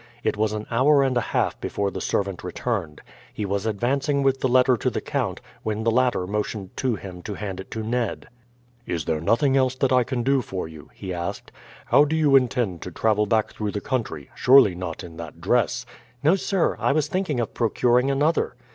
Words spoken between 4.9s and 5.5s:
count,